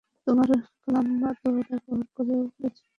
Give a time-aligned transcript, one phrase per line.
[0.27, 0.49] তোমার
[0.81, 2.83] খালাম্মা তো ব্যবহারও করে ফেলছে।